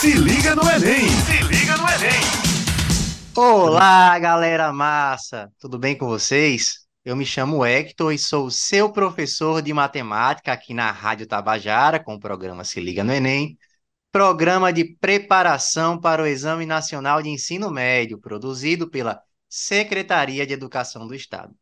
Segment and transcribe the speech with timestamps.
[0.00, 1.08] Se liga no Enem!
[1.08, 2.20] Se liga no Enem!
[3.34, 5.50] Olá, galera massa!
[5.58, 6.86] Tudo bem com vocês?
[7.04, 12.14] Eu me chamo Hector e sou seu professor de matemática aqui na Rádio Tabajara, com
[12.14, 13.58] o programa Se Liga no Enem,
[14.12, 21.08] programa de preparação para o Exame Nacional de Ensino Médio, produzido pela Secretaria de Educação
[21.08, 21.52] do Estado.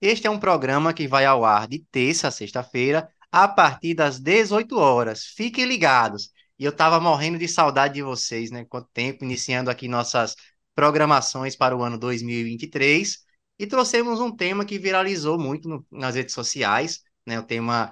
[0.00, 4.18] Este é um programa que vai ao ar de terça a sexta-feira, a partir das
[4.18, 5.24] 18 horas.
[5.24, 6.32] Fiquem ligados.
[6.60, 8.66] E eu estava morrendo de saudade de vocês, né?
[8.66, 10.36] Quanto tempo iniciando aqui nossas
[10.74, 13.18] programações para o ano 2023
[13.58, 17.40] e trouxemos um tema que viralizou muito no, nas redes sociais, né?
[17.40, 17.90] O tema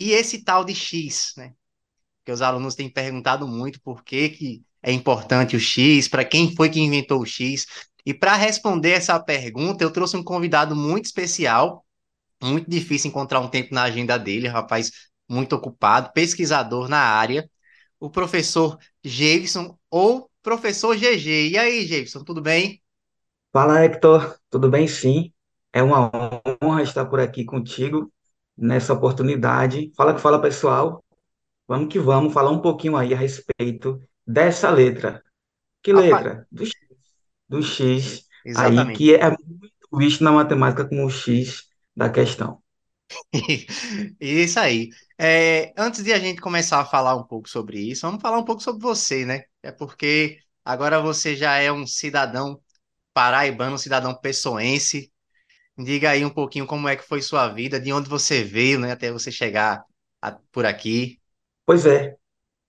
[0.00, 1.52] e esse tal de X, né?
[2.24, 6.56] Que os alunos têm perguntado muito por que, que é importante o X, para quem
[6.56, 7.66] foi que inventou o X.
[8.06, 11.84] E para responder essa pergunta, eu trouxe um convidado muito especial,
[12.42, 14.92] muito difícil encontrar um tempo na agenda dele, rapaz
[15.28, 17.48] muito ocupado, pesquisador na área,
[18.00, 21.50] o professor Jason ou professor GG.
[21.50, 22.82] E aí, Jason, tudo bem?
[23.52, 24.38] Fala, Hector.
[24.50, 25.32] Tudo bem, sim.
[25.72, 26.10] É uma
[26.62, 28.12] honra estar por aqui contigo
[28.56, 29.92] nessa oportunidade.
[29.96, 31.04] Fala que fala, pessoal.
[31.66, 35.22] Vamos que vamos falar um pouquinho aí a respeito dessa letra.
[35.82, 36.46] Que Rapaz, letra?
[36.50, 36.74] Do X,
[37.48, 38.96] do X aí, exatamente.
[38.96, 42.62] que é muito visto na matemática como o X da questão.
[44.20, 44.90] Isso aí.
[45.18, 48.44] É, antes de a gente começar a falar um pouco sobre isso, vamos falar um
[48.44, 49.42] pouco sobre você, né?
[49.62, 52.60] É porque agora você já é um cidadão
[53.14, 55.12] paraibano, um cidadão pessoense.
[55.78, 58.92] Diga aí um pouquinho como é que foi sua vida, de onde você veio, né,
[58.92, 59.84] até você chegar
[60.22, 61.20] a- por aqui.
[61.66, 62.16] Pois é,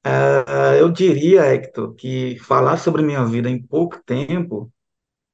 [0.03, 4.71] ah, eu diria, Hector, que falar sobre minha vida em pouco tempo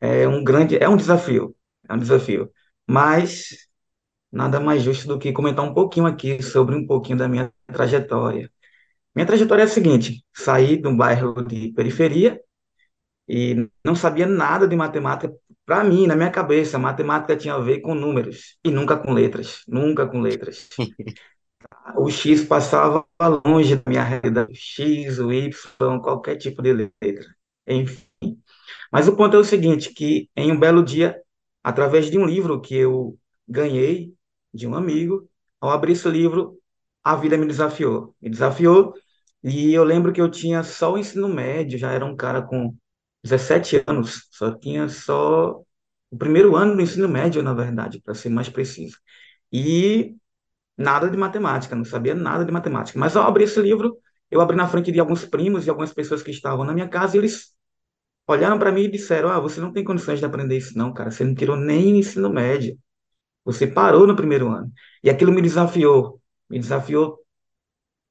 [0.02, 1.56] é um grande, é um desafio,
[1.90, 2.52] é um desafio.
[2.88, 3.65] Mas
[4.36, 8.52] nada mais justo do que comentar um pouquinho aqui sobre um pouquinho da minha trajetória.
[9.16, 12.42] Minha trajetória é a seguinte: saí de um bairro de periferia
[13.28, 15.34] e não sabia nada de matemática.
[15.66, 19.64] Para mim, na minha cabeça, matemática tinha a ver com números e nunca com letras,
[19.68, 20.70] nunca com letras.
[21.98, 23.06] O X passava
[23.46, 27.36] longe da minha realidade, o X, o Y, qualquer tipo de letra.
[27.68, 28.40] Enfim.
[28.92, 31.22] Mas o ponto é o seguinte, que em um belo dia,
[31.64, 33.18] através de um livro que eu
[33.48, 34.15] ganhei
[34.56, 35.30] de um amigo,
[35.60, 36.60] ao abrir esse livro,
[37.04, 38.16] a vida me desafiou.
[38.22, 38.94] Me desafiou
[39.44, 42.76] e eu lembro que eu tinha só o ensino médio, já era um cara com
[43.24, 45.62] 17 anos, só tinha só
[46.12, 48.98] o primeiro ano do ensino médio, na verdade, para ser mais preciso.
[49.52, 50.16] E
[50.78, 53.00] nada de matemática, não sabia nada de matemática.
[53.00, 53.98] Mas ao abrir esse livro,
[54.32, 57.16] eu abri na frente de alguns primos e algumas pessoas que estavam na minha casa
[57.16, 57.56] e eles
[58.28, 61.12] olharam para mim e disseram: Ah, você não tem condições de aprender isso, não, cara.
[61.12, 62.78] Você não tirou nem ensino médio.
[63.46, 64.72] Você parou no primeiro ano.
[65.04, 66.22] E aquilo me desafiou.
[66.50, 67.20] Me desafiou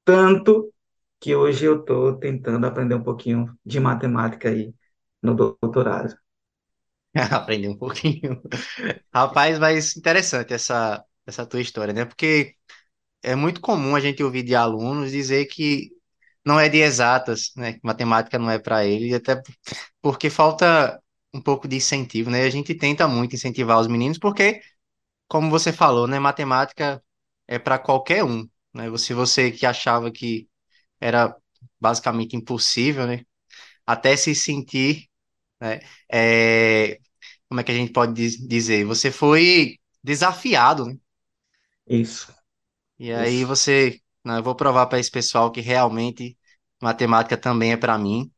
[0.05, 0.72] tanto
[1.21, 4.75] que hoje eu estou tentando aprender um pouquinho de matemática aí
[5.23, 6.17] no doutorado.
[7.31, 8.41] Aprendi um pouquinho.
[9.15, 12.05] Rapaz, mas interessante essa, essa tua história, né?
[12.05, 12.55] Porque
[13.23, 15.91] é muito comum a gente ouvir de alunos dizer que
[16.44, 17.78] não é de exatas, né?
[17.83, 19.43] Matemática não é para ele, até
[20.03, 21.00] porque falta
[21.34, 22.44] um pouco de incentivo, né?
[22.44, 24.62] A gente tenta muito incentivar os meninos, porque,
[25.29, 26.19] como você falou, né?
[26.19, 27.03] Matemática
[27.47, 28.85] é para qualquer um, né?
[28.99, 30.49] Se você que achava que
[31.01, 31.37] era
[31.81, 33.25] basicamente impossível, né?
[33.87, 35.09] Até se sentir,
[35.61, 35.81] né?
[36.12, 37.01] É,
[37.49, 38.85] como é que a gente pode diz- dizer?
[38.87, 40.97] Você foi desafiado, né?
[41.87, 42.35] Isso,
[42.99, 43.45] E aí isso.
[43.45, 46.39] você, não, eu vou provar para esse pessoal que realmente
[46.83, 48.33] matemática também é para mim.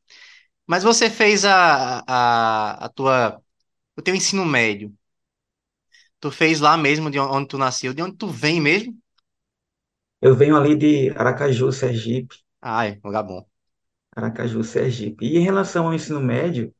[0.66, 3.42] Mas você fez a, a, a tua,
[3.97, 4.94] o teu ensino médio.
[6.26, 8.98] Tu fez lá mesmo de onde tu nasceu, de onde tu vem mesmo?
[10.20, 12.34] Eu venho ali de Aracaju, Sergipe.
[12.60, 13.47] Ah, é, lugar bom.
[14.10, 15.25] Aracaju, Sergipe.
[15.25, 16.75] E em relação ao ensino médio,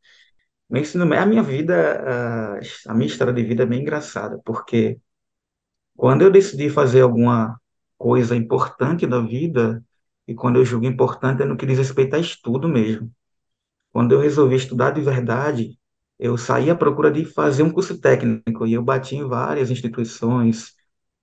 [0.69, 2.59] meu ensino médio, a minha vida,
[2.89, 4.99] a, minha história de vida é bem engraçada, porque
[5.97, 7.57] quando eu decidi fazer alguma
[7.97, 9.81] coisa importante da vida,
[10.27, 13.13] e quando eu julgo importante é no que diz respeito a estudo mesmo.
[13.93, 15.79] Quando eu resolvi estudar de verdade,
[16.19, 20.75] eu saí à procura de fazer um curso técnico, e eu bati em várias instituições,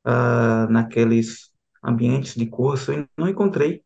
[0.03, 1.51] ah, naqueles
[1.83, 3.83] ambientes de curso, e não encontrei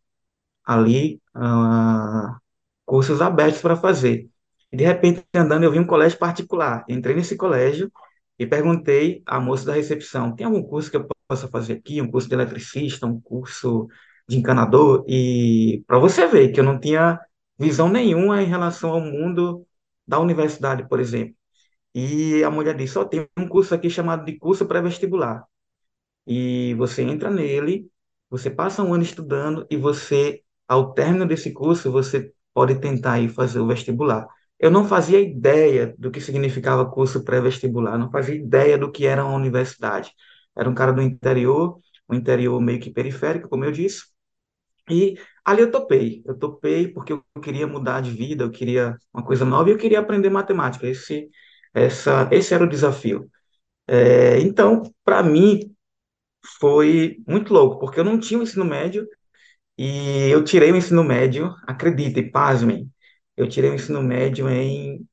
[0.65, 2.37] ali ah,
[2.85, 4.29] cursos abertos para fazer.
[4.71, 6.85] E de repente, andando, eu vi um colégio particular.
[6.89, 7.91] Entrei nesse colégio
[8.39, 12.01] e perguntei à moça da recepção: tem algum curso que eu possa fazer aqui?
[12.01, 13.87] Um curso de eletricista, um curso
[14.27, 15.03] de encanador?
[15.07, 17.19] E para você ver que eu não tinha
[17.59, 19.66] visão nenhuma em relação ao mundo
[20.07, 21.35] da universidade, por exemplo.
[21.95, 25.45] E a mulher disse: Só tem um curso aqui chamado de curso pré-vestibular
[26.25, 27.89] e você entra nele,
[28.29, 33.29] você passa um ano estudando e você, ao término desse curso, você pode tentar ir
[33.29, 34.27] fazer o vestibular.
[34.59, 39.23] Eu não fazia ideia do que significava curso pré-vestibular, não fazia ideia do que era
[39.23, 40.11] uma universidade.
[40.57, 44.03] Era um cara do interior, um interior meio que periférico, como eu disse,
[44.89, 46.21] e ali eu topei.
[46.25, 49.77] Eu topei porque eu queria mudar de vida, eu queria uma coisa nova e eu
[49.77, 50.87] queria aprender matemática.
[50.87, 51.29] Esse,
[51.73, 53.29] essa, esse era o desafio.
[53.87, 55.75] É, então, para mim,
[56.59, 59.07] foi muito louco, porque eu não tinha o ensino médio
[59.77, 62.91] e eu tirei o ensino médio, acreditem, pasmem,
[63.37, 65.07] eu tirei o ensino médio em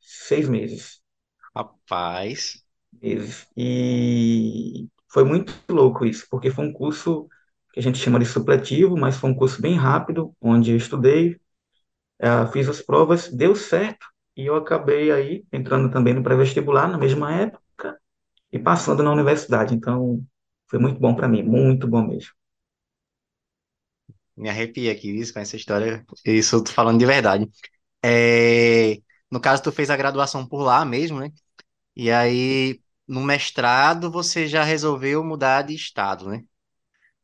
[0.00, 1.00] seis meses.
[1.54, 2.64] Rapaz.
[3.02, 3.46] meses.
[3.56, 7.28] E foi muito louco isso, porque foi um curso
[7.74, 11.40] que a gente chama de supletivo, mas foi um curso bem rápido, onde eu estudei,
[12.20, 14.06] eh, fiz as provas, deu certo,
[14.36, 17.98] e eu acabei aí entrando também no pré-vestibular na mesma época
[18.52, 19.74] e passando na universidade.
[19.74, 20.22] Então,
[20.70, 22.32] foi muito bom para mim, muito bom mesmo.
[24.36, 26.04] Me arrepia aqui, isso, com essa história.
[26.24, 27.48] Isso eu tô falando de verdade.
[28.04, 28.98] É,
[29.30, 31.32] no caso, tu fez a graduação por lá mesmo, né?
[31.96, 36.44] E aí, no mestrado, você já resolveu mudar de estado, né?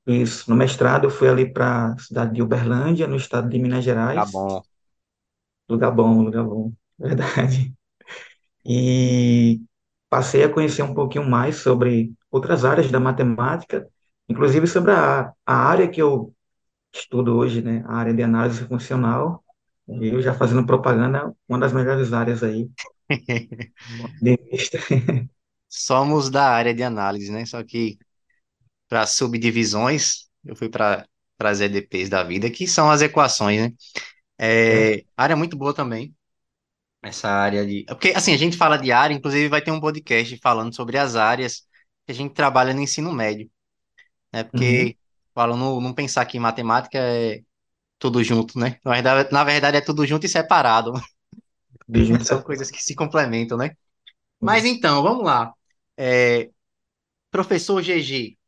[0.07, 3.83] Isso, no mestrado eu fui ali para a cidade de Uberlândia, no estado de Minas
[4.13, 4.25] Tá Gerais.
[4.25, 4.65] bom.
[5.69, 7.75] Lugar bom, lugar bom, verdade.
[8.65, 9.61] E
[10.11, 13.89] passei a conhecer um pouquinho mais sobre outras áreas da matemática,
[14.29, 16.35] inclusive sobre a, a área que eu
[16.95, 17.85] estudo hoje, né?
[17.87, 19.45] A área de análise funcional.
[19.89, 22.71] E eu já fazendo propaganda, uma das melhores áreas aí,
[24.21, 24.79] de vista.
[25.69, 27.47] Somos da área de análise, né?
[27.47, 27.99] Só que
[28.91, 31.07] para subdivisões, eu fui para
[31.41, 33.73] as EDPs da vida, que são as equações, né?
[34.39, 36.15] É, área muito boa também,
[37.03, 37.85] essa área de.
[37.87, 41.17] Porque, assim, a gente fala de área, inclusive vai ter um podcast falando sobre as
[41.17, 41.63] áreas
[42.07, 43.51] que a gente trabalha no ensino médio,
[44.33, 44.45] né?
[44.53, 44.97] Uhum, Porque,
[45.35, 47.43] falando, não pensar que matemática é
[47.99, 48.79] tudo junto, né?
[48.85, 50.93] Na verdade, na verdade é tudo junto e separado.
[51.95, 53.73] junto São coisas que se complementam, né?
[54.41, 54.75] Mas Isso.
[54.75, 55.53] então, vamos lá.
[55.97, 56.51] É,
[57.31, 58.39] professor GG,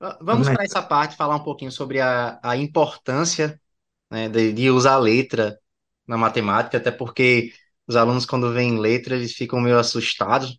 [0.00, 3.60] Vamos vamos para essa parte falar um pouquinho sobre a, a importância,
[4.10, 5.58] né, de, de usar letra
[6.06, 7.52] na matemática, até porque
[7.86, 10.58] os alunos, quando veem letra, eles ficam meio assustados.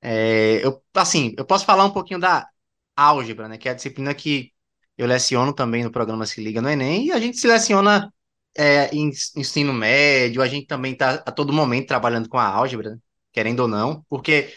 [0.00, 2.48] É, eu, assim, eu posso falar um pouquinho da
[2.96, 4.52] álgebra, né, que é a disciplina que
[4.96, 8.12] eu leciono também no programa Se Liga no Enem, e a gente seleciona
[8.56, 12.90] é, em ensino médio, a gente também está a todo momento trabalhando com a álgebra,
[12.90, 12.98] né,
[13.32, 14.54] querendo ou não, porque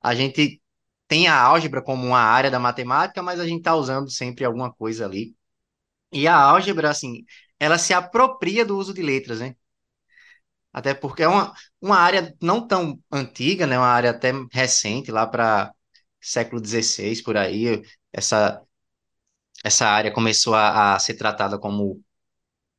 [0.00, 0.60] a gente
[1.14, 4.72] tem a álgebra como uma área da matemática, mas a gente está usando sempre alguma
[4.72, 5.36] coisa ali.
[6.12, 7.24] E a álgebra, assim,
[7.60, 9.56] ela se apropria do uso de letras, né?
[10.72, 13.78] Até porque é uma, uma área não tão antiga, né?
[13.78, 15.72] Uma área até recente, lá para
[16.20, 17.82] século XVI, por aí.
[18.12, 18.60] Essa,
[19.64, 22.02] essa área começou a, a ser tratada como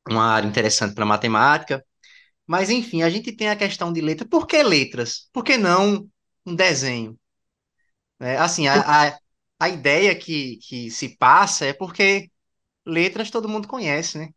[0.08, 1.84] uma área interessante para matemática.
[2.46, 4.28] Mas, enfim, a gente tem a questão de letra.
[4.28, 5.28] Por que letras?
[5.32, 6.08] Por que não
[6.46, 7.18] um desenho?
[8.18, 8.36] Né?
[8.38, 9.18] assim, a, a,
[9.60, 12.30] a ideia que, que se passa é porque
[12.86, 14.30] letras todo mundo conhece, né?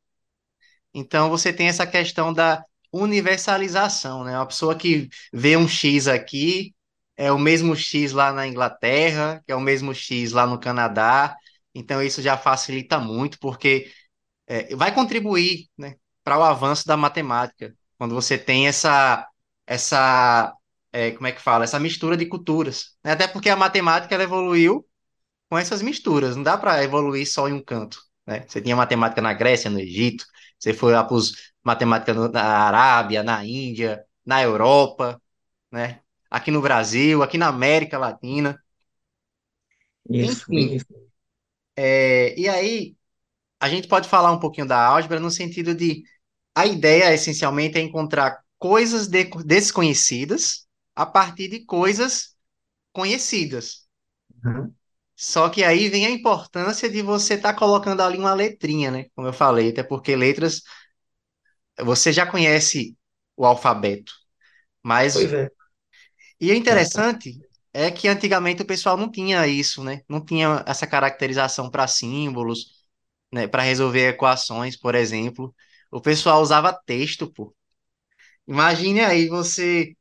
[0.93, 4.37] Então você tem essa questão da universalização, né?
[4.37, 6.73] Uma pessoa que vê um X aqui
[7.15, 11.35] é o mesmo X lá na Inglaterra, que é o mesmo X lá no Canadá.
[11.73, 13.91] Então isso já facilita muito, porque
[14.47, 19.27] é, vai contribuir, né, para o avanço da matemática, quando você tem essa,
[19.67, 20.53] essa,
[20.91, 22.97] é, como é que fala, essa mistura de culturas.
[23.03, 23.11] né?
[23.13, 24.85] Até porque a matemática ela evoluiu
[25.49, 26.35] com essas misturas.
[26.35, 28.45] Não dá para evoluir só em um canto, né?
[28.47, 30.25] Você tinha matemática na Grécia, no Egito,
[30.59, 35.21] você foi lá para os matemática no- na Arábia, na Índia, na Europa,
[35.71, 36.01] né?
[36.31, 38.61] Aqui no Brasil, aqui na América Latina,
[40.09, 40.75] Isso, enfim.
[40.75, 40.85] isso.
[41.75, 42.95] É, e aí
[43.59, 46.03] a gente pode falar um pouquinho da álgebra no sentido de
[46.55, 50.67] a ideia essencialmente é encontrar coisas de- desconhecidas
[50.99, 52.35] a partir de coisas
[52.93, 53.87] conhecidas.
[54.43, 54.75] Uhum.
[55.15, 59.05] Só que aí vem a importância de você estar colocando ali uma letrinha, né?
[59.15, 60.61] Como eu falei, até porque letras,
[61.79, 62.95] você já conhece
[63.37, 64.11] o alfabeto.
[64.83, 65.49] Mas, Pois é,
[66.39, 67.09] e o exato.
[67.09, 67.41] interessante
[67.73, 70.01] é que antigamente o pessoal não tinha isso, né?
[70.09, 72.85] Não tinha essa caracterização para símbolos,
[73.33, 73.47] né?
[73.47, 75.53] Para resolver equações, por exemplo.
[75.91, 77.55] O pessoal usava texto, pô.
[78.47, 79.95] Imagine aí você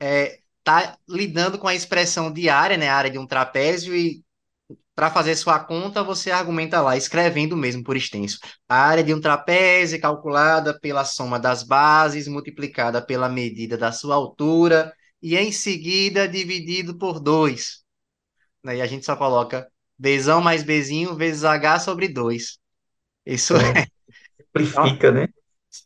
[0.00, 2.88] é, tá lidando com a expressão diária, né?
[2.88, 4.24] A área de um trapézio e
[4.94, 8.38] Para fazer sua conta, você argumenta lá, escrevendo mesmo por extenso.
[8.68, 13.90] A área de um trapézio é calculada pela soma das bases, multiplicada pela medida da
[13.92, 14.92] sua altura,
[15.22, 17.82] e em seguida dividido por 2.
[18.64, 18.76] Né?
[18.78, 19.68] E a gente só coloca
[19.98, 22.58] Bzão mais Bzinho vezes H sobre 2.
[23.26, 23.88] Isso É, é.
[24.40, 25.28] simplifica, né?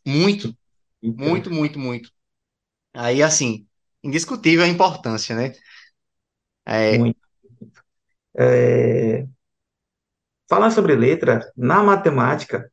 [0.06, 0.56] Muito,
[1.02, 2.11] muito, muito, muito.
[2.94, 3.67] Aí, assim,
[4.08, 5.52] indiscutível a importância, né?
[6.64, 7.18] É, muito.
[8.34, 9.26] É,
[10.48, 12.70] falar sobre letra na matemática,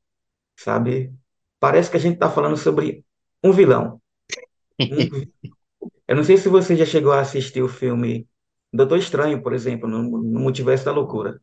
[0.58, 1.14] sabe?
[1.60, 3.06] Parece que a gente está falando sobre
[3.44, 4.02] um vilão.
[4.90, 5.12] Vi-
[6.08, 8.28] eu não sei se você já chegou a assistir o filme
[8.74, 11.42] Doutor Estranho, por exemplo, no, no Multiverso da Loucura.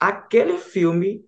[0.00, 1.24] Aquele filme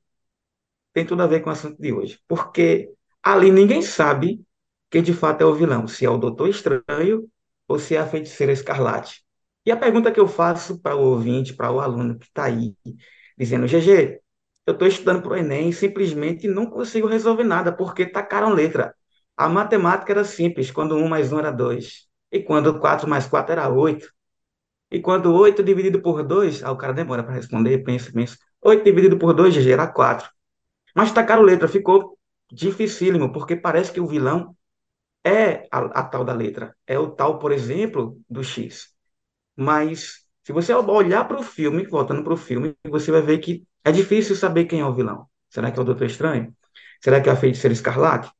[0.92, 2.92] tem tudo a ver com o assunto de hoje, porque
[3.23, 4.44] ali ninguém sabe
[4.90, 7.28] quem de fato é o vilão, se é o Doutor Estranho
[7.69, 9.23] ou se é a Feiticeira Escarlate.
[9.67, 12.75] E a pergunta que eu faço para o ouvinte, para o aluno que está aí,
[13.37, 14.21] dizendo, GG,
[14.67, 18.95] eu estou estudando para o Enem e simplesmente não consigo resolver nada, porque tacaram letra.
[19.37, 23.53] A matemática era simples, quando um mais um era dois, e quando quatro mais quatro
[23.53, 24.11] era oito,
[24.91, 28.85] e quando oito dividido por dois, ah, o cara demora para responder, pensa, pensa, oito
[28.85, 30.31] dividido por dois, GG, era quatro.
[30.95, 32.19] Mas tacaram letra, ficou
[32.51, 34.57] dificílimo, porque parece que o vilão
[35.28, 36.75] é a, a tal da letra.
[36.87, 38.88] É o tal, por exemplo, do X.
[39.56, 43.66] Mas se você olhar para o filme, voltando para o filme, você vai ver que
[43.85, 45.26] é difícil saber quem é o vilão.
[45.49, 46.54] Será que é o Doutor Estranho?
[47.00, 48.30] Será que é a Feiticeira Escarlate?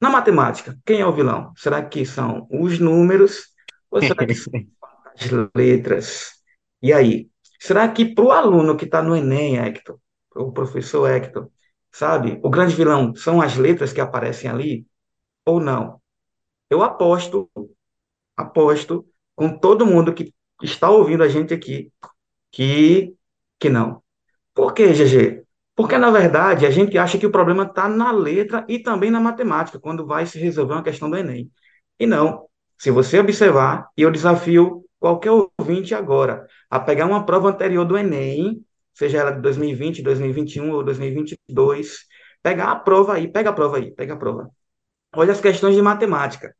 [0.00, 1.52] Na matemática, quem é o vilão?
[1.56, 3.48] Será que são os números
[3.90, 4.52] ou será que são
[5.14, 6.32] as letras?
[6.80, 7.30] E aí?
[7.60, 9.98] Será que para o aluno que está no Enem, Hector,
[10.34, 11.48] o professor Hector,
[11.92, 14.86] sabe, o grande vilão são as letras que aparecem ali
[15.46, 16.00] ou não?
[16.70, 17.50] Eu aposto,
[18.36, 20.32] aposto com todo mundo que
[20.62, 21.92] está ouvindo a gente aqui
[22.50, 23.14] que,
[23.58, 24.02] que não.
[24.54, 25.44] Por quê, GG?
[25.74, 29.20] Porque, na verdade, a gente acha que o problema está na letra e também na
[29.20, 31.50] matemática, quando vai se resolver uma questão do Enem.
[31.98, 32.46] E não.
[32.78, 37.96] Se você observar, e eu desafio qualquer ouvinte agora a pegar uma prova anterior do
[37.96, 42.06] Enem, seja ela de 2020, 2021 ou 2022,
[42.42, 44.50] pegar a prova aí, pega a prova aí, pega a prova.
[45.14, 46.54] Olha as questões de matemática.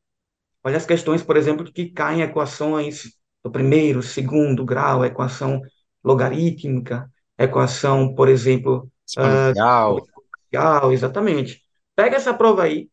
[0.65, 5.61] Olha as questões, por exemplo, que caem em equações do primeiro, segundo grau, equação
[6.05, 9.99] logarítmica, equação, por exemplo, ah, exponencial.
[9.99, 11.63] exponencial, exatamente.
[11.97, 12.89] Pega essa prova aí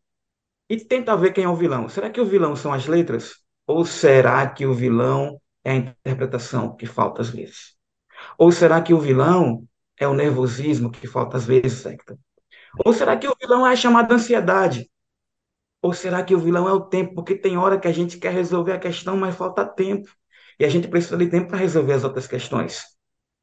[0.70, 1.90] e tenta ver quem é o vilão.
[1.90, 3.36] Será que o vilão são as letras?
[3.68, 7.76] Ou será que o vilão é a interpretação que falta às vezes?
[8.38, 9.64] Ou será que o vilão
[9.98, 12.18] é o nervosismo que falta às vezes, Hector?
[12.86, 14.90] Ou será que o vilão é a chamada ansiedade?
[15.82, 17.16] Ou será que o vilão é o tempo?
[17.16, 20.10] Porque tem hora que a gente quer resolver a questão, mas falta tempo.
[20.60, 22.84] E a gente precisa de tempo para resolver as outras questões.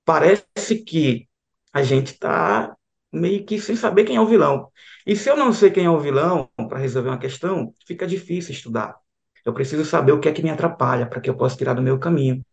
[0.05, 0.45] Parece
[0.87, 1.28] que
[1.73, 2.76] a gente está
[3.12, 4.71] meio que sem saber quem é o vilão.
[5.07, 8.52] E se eu não sei quem é o vilão para resolver uma questão, fica difícil
[8.52, 8.97] estudar.
[9.45, 11.83] Eu preciso saber o que é que me atrapalha para que eu possa tirar do
[11.83, 12.45] meu caminho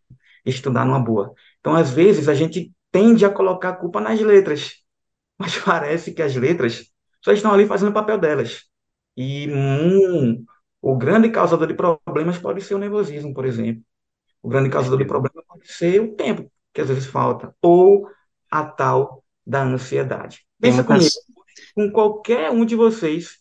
[0.46, 1.34] e estudar numa boa.
[1.60, 4.74] Então, às vezes, a gente tende a colocar a culpa nas letras,
[5.38, 6.86] mas parece que as letras
[7.22, 8.64] só estão ali fazendo o papel delas.
[9.16, 10.44] E hum,
[10.82, 13.82] o grande causador de problemas pode ser o nervosismo, por exemplo.
[14.42, 18.08] O grande causador de problema pode ser o tempo, que às vezes falta, ou
[18.50, 20.44] a tal da ansiedade.
[20.60, 21.10] Pensa comigo,
[21.74, 23.38] com qualquer um de vocês,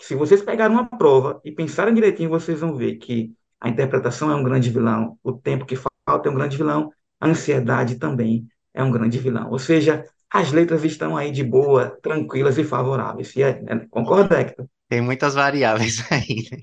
[0.00, 4.34] se vocês pegarem uma prova e pensarem direitinho, vocês vão ver que a interpretação é
[4.34, 6.90] um grande vilão, o tempo que falta é um grande vilão,
[7.20, 9.50] a ansiedade também é um grande vilão.
[9.50, 13.34] Ou seja, as letras estão aí de boa, tranquilas e favoráveis.
[13.36, 14.66] E é, é, concorda, Hector?
[14.88, 16.58] tem muitas variáveis aí, né?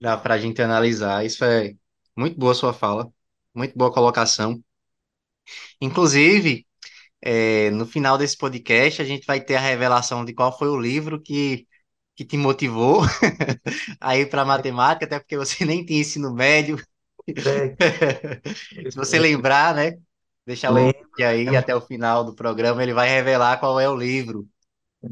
[0.00, 1.24] Dá para a gente analisar.
[1.24, 1.74] Isso é
[2.16, 3.12] muito boa a sua fala,
[3.54, 4.62] muito boa colocação.
[5.80, 6.66] Inclusive,
[7.22, 10.80] é, no final desse podcast, a gente vai ter a revelação de qual foi o
[10.80, 11.66] livro que,
[12.16, 13.02] que te motivou
[14.00, 16.78] a ir para matemática, até porque você nem tinha ensino médio.
[17.44, 17.76] É,
[18.90, 19.98] Se você lembrar, né?
[20.46, 23.96] Deixar o link aí até o final do programa, ele vai revelar qual é o
[23.96, 24.48] livro.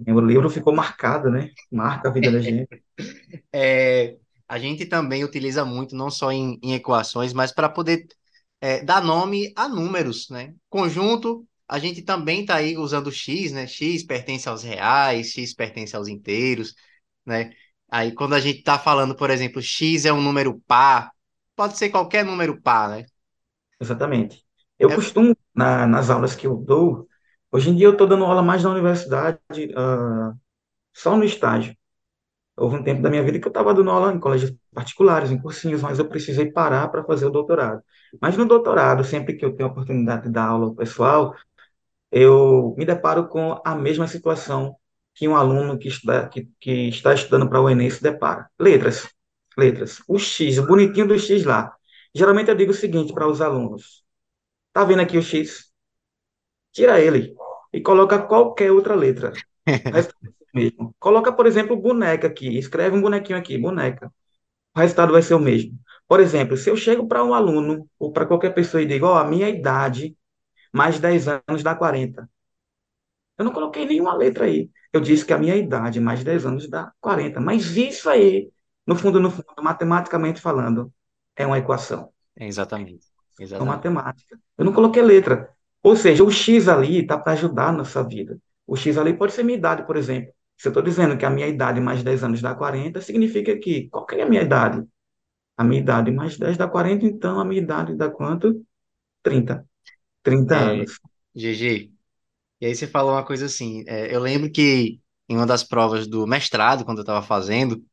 [0.09, 1.51] o livro ficou marcado, né?
[1.71, 2.69] Marca a vida da gente.
[3.53, 4.17] É,
[4.49, 8.07] a gente também utiliza muito, não só em, em equações, mas para poder
[8.61, 10.55] é, dar nome a números, né?
[10.69, 13.67] Conjunto, a gente também está aí usando x, né?
[13.67, 16.75] X pertence aos reais, x pertence aos inteiros,
[17.25, 17.53] né?
[17.89, 21.11] Aí quando a gente está falando, por exemplo, x é um número par,
[21.57, 23.07] pode ser qualquer número par, né?
[23.81, 24.45] Exatamente.
[24.81, 27.09] Eu É, costumo, na- nas aulas que eu dou,
[27.53, 29.39] hoje em dia eu estou dando aula mais na universidade,
[29.77, 30.35] ah,
[30.95, 31.77] só no estágio.
[32.57, 35.39] Houve um tempo da minha vida que eu estava dando aula em colégios particulares, em
[35.41, 37.83] cursinhos, mas eu precisei parar para fazer o doutorado.
[38.21, 41.35] Mas no doutorado, sempre que eu tenho a oportunidade de dar aula ao pessoal,
[42.11, 44.77] eu me deparo com a mesma situação
[45.15, 48.49] que um aluno que está, que, que está estudando para o Enem se depara.
[48.59, 49.09] Letras,
[49.57, 50.03] letras.
[50.09, 51.75] O X, o bonitinho do X lá.
[52.15, 54.05] Geralmente eu digo o seguinte para os alunos:
[54.73, 55.71] tá vendo aqui o X?
[56.73, 57.35] Tira ele
[57.73, 59.33] e coloca qualquer outra letra.
[59.93, 60.15] O resto
[60.55, 60.95] mesmo.
[60.99, 62.59] Coloca, por exemplo, boneca aqui.
[62.59, 64.13] Escreve um bonequinho aqui, boneca.
[64.77, 65.79] O resultado vai ser o mesmo.
[66.09, 69.19] Por exemplo, se eu chego para um aluno ou para qualquer pessoa e digo, ó,
[69.19, 70.17] a minha idade
[70.73, 72.29] mais 10 anos dá 40.
[73.39, 74.71] Eu não coloquei nenhuma letra aí.
[74.93, 77.41] Eu disse que a minha idade mais 10 anos dá 40.
[77.41, 78.51] Mas isso aí,
[78.87, 80.93] no fundo, no fundo, matematicamente falando,
[81.37, 82.13] é uma equação.
[82.37, 83.07] Exatamente.
[83.39, 83.91] Exatamente.
[83.99, 84.39] matemática.
[84.59, 85.51] Eu não coloquei letra.
[85.83, 88.39] Ou seja, o X ali está para ajudar a nossa vida.
[88.67, 90.33] O X ali pode ser minha idade, por exemplo.
[90.59, 93.89] Se eu estou dizendo que a minha idade mais 10 anos dá 40, significa que
[93.89, 94.87] qual que é a minha idade?
[95.57, 98.65] A minha idade mais 10 dá 40, então a minha idade dá quanto?
[99.23, 99.67] 30.
[100.23, 101.01] 30 É, anos.
[101.35, 101.93] GG.
[102.61, 103.85] E aí você falou uma coisa assim.
[103.89, 107.85] é, eu lembro que em uma das provas do mestrado, quando eu estava fazendo,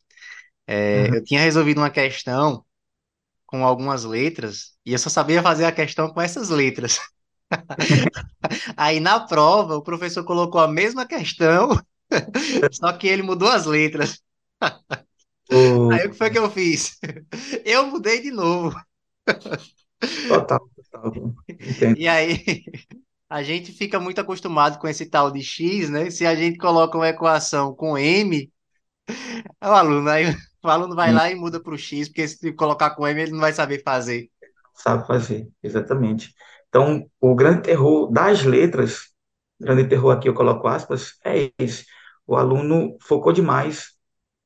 [0.67, 1.17] é, Aham.
[1.17, 2.65] eu tinha resolvido uma questão
[3.47, 6.99] com algumas letras e eu só sabia fazer a questão com essas letras.
[8.77, 11.69] Aí na prova, o professor colocou a mesma questão,
[12.71, 14.21] só que ele mudou as letras.
[14.61, 16.99] Aí o que foi que eu fiz?
[17.63, 18.79] Eu mudei de novo.
[20.27, 21.13] Total, total.
[21.49, 21.97] Entendo.
[21.97, 22.43] E aí
[23.29, 26.09] a gente fica muito acostumado com esse tal de x, né?
[26.09, 28.51] Se a gente coloca uma equação com m,
[29.61, 30.35] é o aluno, aí
[30.67, 33.31] o aluno vai lá e muda para o x, porque se colocar com m ele
[33.31, 34.29] não vai saber fazer.
[34.75, 36.33] Sabe fazer, exatamente.
[36.69, 39.09] Então, o grande terror das letras,
[39.59, 41.85] grande terror aqui eu coloco aspas, é esse.
[42.25, 43.95] O aluno focou demais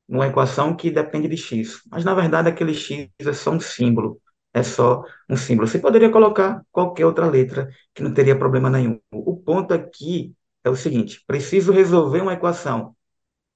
[0.07, 4.21] numa equação que depende de x, mas na verdade aquele x é só um símbolo,
[4.53, 5.67] é só um símbolo.
[5.67, 8.99] Você poderia colocar qualquer outra letra que não teria problema nenhum.
[9.11, 12.95] O ponto aqui é o seguinte: preciso resolver uma equação.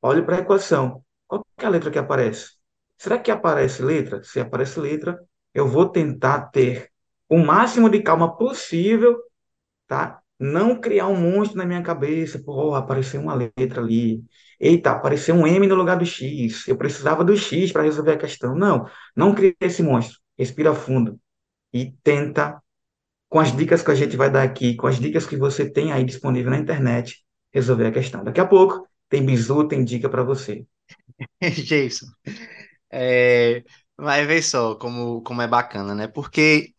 [0.01, 1.04] Olho para a equação.
[1.57, 2.51] Que a letra que aparece?
[2.97, 4.24] Será que aparece letra?
[4.24, 5.19] Se aparece letra,
[5.53, 6.91] eu vou tentar ter
[7.29, 9.17] o máximo de calma possível,
[9.88, 10.21] tá?
[10.39, 12.39] Não criar um monstro na minha cabeça.
[12.43, 14.24] Pô, apareceu uma letra ali.
[14.59, 16.67] Eita, apareceu um M no lugar do X.
[16.67, 18.55] Eu precisava do X para resolver a questão.
[18.55, 18.85] Não,
[19.15, 20.19] não cria esse monstro.
[20.38, 21.19] Respira fundo
[21.73, 22.62] e tenta,
[23.30, 25.91] com as dicas que a gente vai dar aqui, com as dicas que você tem
[25.91, 28.23] aí disponível na internet, resolver a questão.
[28.23, 30.65] Daqui a pouco tem bizu, tem dica para você.
[31.65, 32.08] Jason,
[32.91, 33.63] é,
[33.97, 36.08] mas vê só como, como é bacana, né?
[36.08, 36.73] Porque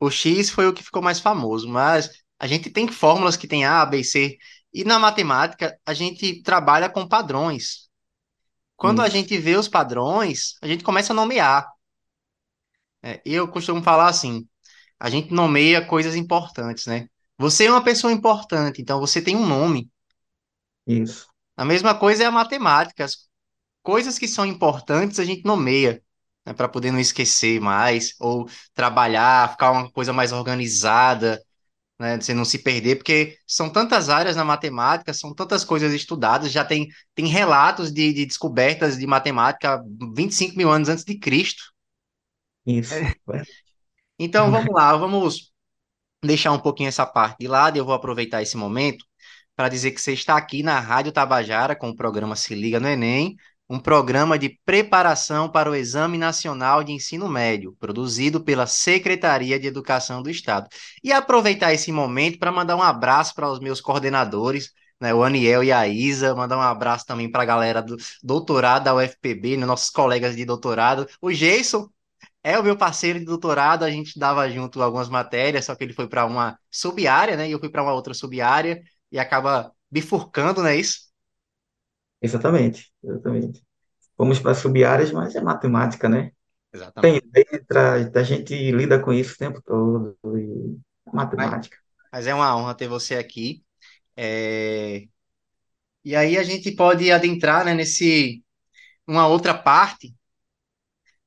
[0.00, 2.10] o x foi o que ficou mais famoso, mas
[2.40, 4.38] a gente tem fórmulas que tem A, B, C,
[4.74, 7.88] e na matemática a gente trabalha com padrões.
[8.76, 11.66] Quando a Isso, gente vê os padrões, a gente começa a nomear.
[13.24, 14.46] E eu costumo falar assim,
[15.00, 17.08] a gente nomeia coisas importantes, né?
[17.38, 19.90] Você é uma pessoa importante, então você tem um nome.
[20.86, 23.06] isso, A mesma coisa é a matemática.
[23.84, 26.02] As coisas que são importantes a gente nomeia,
[26.46, 31.38] né, para poder não esquecer mais, ou trabalhar, ficar uma coisa mais organizada,
[31.98, 36.50] né, você não se perder, porque são tantas áreas na matemática, são tantas coisas estudadas,
[36.50, 39.82] já tem, tem relatos de, de descobertas de matemática
[40.14, 41.64] 25 mil anos antes de Cristo.
[42.66, 42.94] isso.
[43.26, 43.42] Vai.
[44.18, 45.52] Então vamos lá, vamos
[46.24, 49.04] deixar um pouquinho essa parte de lado e eu vou aproveitar esse momento
[49.54, 52.88] para dizer que você está aqui na Rádio Tabajara com o programa Se Liga no
[52.88, 53.36] Enem,
[53.68, 59.66] um programa de preparação para o Exame Nacional de Ensino Médio, produzido pela Secretaria de
[59.66, 60.68] Educação do Estado.
[61.02, 65.64] E aproveitar esse momento para mandar um abraço para os meus coordenadores, né, o Aniel
[65.64, 69.66] e a Isa, mandar um abraço também para a galera do doutorado da UFPB, né,
[69.66, 71.88] nossos colegas de doutorado, o Jason,
[72.42, 75.94] é o meu parceiro de doutorado, a gente dava junto algumas matérias, só que ele
[75.94, 77.48] foi para uma sub-área, né?
[77.48, 81.13] E eu fui para uma outra sub-área e acaba bifurcando, não é isso?
[82.24, 83.62] Exatamente, exatamente.
[84.18, 86.32] Vamos para sub-áreas, mas é matemática, né?
[87.00, 87.24] Tem Exatamente.
[87.34, 91.78] letra, a gente lida com isso o tempo todo, e é Mas, matemática.
[92.12, 93.64] mas é uma honra ter você aqui.
[94.16, 95.08] É,
[96.04, 98.42] E aí a gente pode adentrar, né, nesse
[99.08, 100.14] uma outra parte,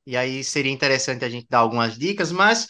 [0.06, 2.66] e aí seria interessante a gente dar algumas dicas, mas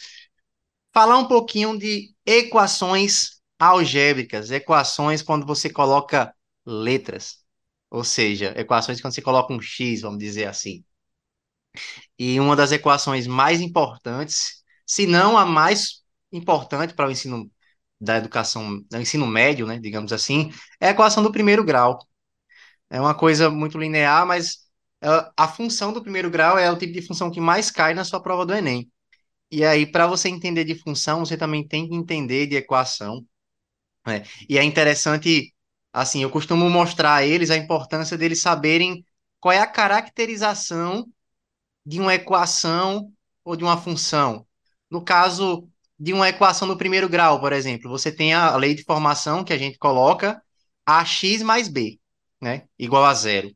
[0.93, 6.33] falar um pouquinho de equações algébricas, equações quando você coloca
[6.65, 7.38] letras,
[7.89, 10.83] ou seja, equações quando você coloca um x, vamos dizer assim.
[12.17, 17.49] E uma das equações mais importantes, se não a mais importante para o ensino
[17.99, 21.99] da educação, do ensino médio, né, digamos assim, é a equação do primeiro grau.
[22.89, 24.59] É uma coisa muito linear, mas
[25.37, 28.21] a função do primeiro grau é o tipo de função que mais cai na sua
[28.21, 28.89] prova do Enem.
[29.51, 33.25] E aí, para você entender de função, você também tem que entender de equação,
[34.05, 34.23] né?
[34.49, 35.53] E é interessante,
[35.93, 39.05] assim, eu costumo mostrar a eles a importância deles saberem
[39.39, 41.07] qual é a caracterização
[41.85, 43.11] de uma equação
[43.43, 44.45] ou de uma função.
[44.89, 45.67] No caso
[45.99, 49.53] de uma equação do primeiro grau, por exemplo, você tem a lei de formação que
[49.53, 50.41] a gente coloca
[50.85, 51.99] ax mais b.
[52.41, 53.55] né, igual a zero.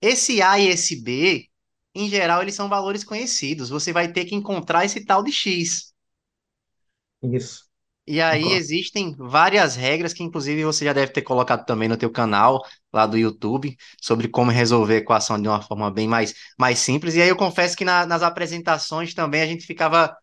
[0.00, 1.48] Esse A e esse B,
[1.94, 3.68] em geral, eles são valores conhecidos.
[3.70, 5.92] Você vai ter que encontrar esse tal de X.
[7.22, 7.65] Isso,
[8.06, 8.52] E aí concordo.
[8.52, 13.04] existem várias regras que, inclusive, você já deve ter colocado também no teu canal lá
[13.06, 17.16] do YouTube sobre como resolver a equação de uma forma bem mais, mais simples.
[17.16, 20.16] E aí eu confesso que na- nas apresentações também a gente ficava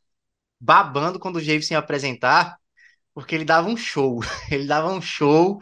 [0.60, 2.58] babando quando o Jason ia apresentar,
[3.14, 4.20] porque ele dava um show.
[4.52, 5.60] Ele dava um show,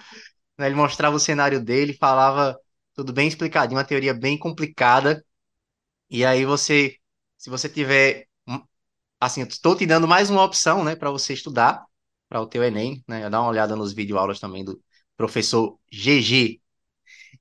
[0.58, 0.68] né?
[0.68, 2.58] Ele mostrava o cenário dele, falava
[2.96, 5.24] tudo bem explicadinho, uma teoria bem complicada.
[6.10, 6.96] E aí você,
[7.38, 8.28] se você tiver,
[9.20, 11.86] assim, eu estou te dando mais uma opção, né, para você estudar
[12.32, 13.30] para o teu Enem, né?
[13.30, 14.82] Dá uma olhada nos videoaulas também do
[15.18, 16.62] professor GG.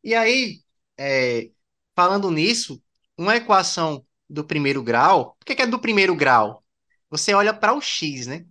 [0.03, 0.63] E aí,
[0.99, 1.51] é,
[1.95, 2.83] falando nisso,
[3.17, 6.65] uma equação do primeiro grau, por que é do primeiro grau?
[7.09, 8.45] Você olha para o x, né?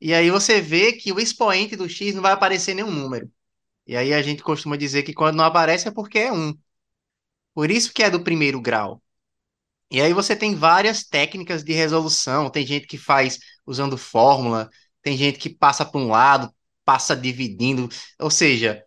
[0.00, 3.30] E aí você vê que o expoente do x não vai aparecer nenhum número.
[3.86, 6.54] E aí a gente costuma dizer que quando não aparece é porque é um.
[7.54, 9.02] Por isso que é do primeiro grau.
[9.90, 12.50] E aí você tem várias técnicas de resolução.
[12.50, 14.70] Tem gente que faz usando fórmula,
[15.08, 16.52] tem gente que passa para um lado,
[16.84, 17.88] passa dividindo.
[18.20, 18.84] Ou seja,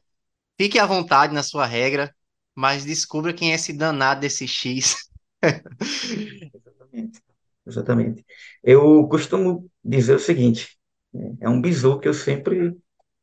[0.55, 2.15] fique à vontade na sua regra,
[2.53, 5.09] mas descubra quem é esse danado desse X.
[5.41, 7.23] Exatamente.
[7.65, 8.25] Exatamente.
[8.63, 10.77] Eu costumo dizer o seguinte,
[11.11, 12.77] né, é um bizu que eu sempre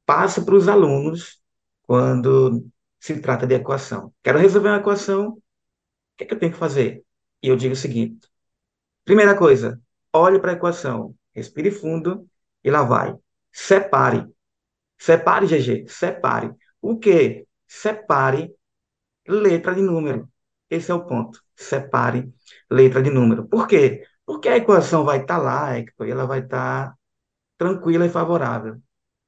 [0.04, 1.40] passo para os alunos
[1.82, 2.66] quando
[2.98, 4.12] se trata de equação.
[4.24, 5.42] Quero resolver uma equação, o
[6.16, 7.04] que é que eu tenho que fazer?
[7.40, 8.28] E eu digo o seguinte:
[9.04, 9.80] primeira coisa,
[10.12, 12.28] olhe para a equação, respire fundo
[12.64, 13.14] e lá vai.
[13.52, 14.26] Separe.
[14.98, 16.52] Separe, GG, separe.
[16.80, 17.46] O quê?
[17.66, 18.54] Separe
[19.26, 20.28] letra de número.
[20.70, 21.42] Esse é o ponto.
[21.56, 22.32] Separe
[22.70, 23.46] letra de número.
[23.46, 24.04] Por quê?
[24.26, 26.94] Porque a equação vai estar lá, Hector, e ela vai estar
[27.56, 28.80] tranquila e favorável.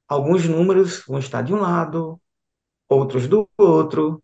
[0.09, 2.21] Alguns números vão estar de um lado,
[2.89, 4.23] outros do outro,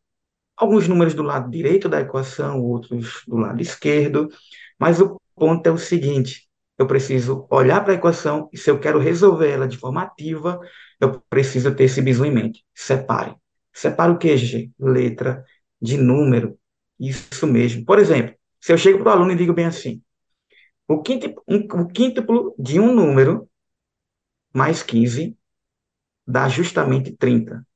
[0.57, 4.29] alguns números do lado direito da equação, outros do lado esquerdo,
[4.79, 6.46] mas o ponto é o seguinte:
[6.79, 10.61] eu preciso olhar para a equação e se eu quero resolver ela de forma ativa,
[11.01, 12.65] eu preciso ter esse bizu em mente.
[12.75, 13.35] Separe.
[13.73, 14.73] Separe o que, GG?
[14.79, 15.45] Letra
[15.81, 16.59] de número.
[16.99, 17.85] Isso mesmo.
[17.85, 20.03] Por exemplo, se eu chego para o aluno e digo bem assim:
[20.89, 23.49] o quíntuplo, um, o quíntuplo de um número
[24.53, 25.37] mais 15
[26.27, 27.67] dá justamente 30.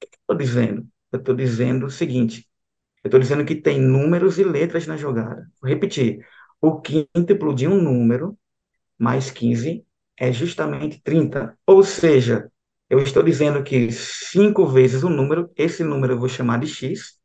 [0.00, 0.86] Estou dizendo?
[1.12, 2.48] Eu estou dizendo o seguinte:
[3.04, 5.48] eu estou dizendo que tem números e letras na jogada.
[5.60, 6.26] Vou repetir:
[6.60, 8.38] o quíntuplo de um número
[8.98, 9.84] mais 15
[10.16, 11.56] é justamente 30.
[11.66, 12.50] Ou seja,
[12.88, 17.18] eu estou dizendo que 5 vezes o número, esse número eu vou chamar de x.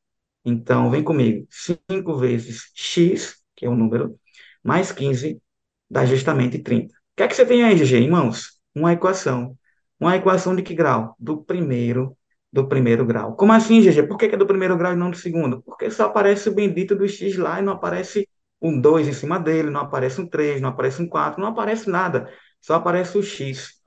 [0.43, 4.19] Então, vem comigo: 5 vezes x, que é o número,
[4.63, 5.41] mais 15
[5.89, 6.93] dá justamente 30.
[6.93, 8.59] O que é que você tem aí, GG, em mãos?
[8.73, 9.57] Uma equação.
[9.99, 11.15] Uma equação de que grau?
[11.19, 12.17] Do primeiro,
[12.51, 13.35] do primeiro grau.
[13.35, 14.07] Como assim, GG?
[14.07, 15.61] Por que é do primeiro grau e não do segundo?
[15.61, 18.27] Porque só aparece o bendito do x lá e não aparece
[18.61, 21.89] um 2 em cima dele, não aparece um 3, não aparece um 4, não aparece
[21.89, 22.31] nada.
[22.61, 23.81] Só aparece o x.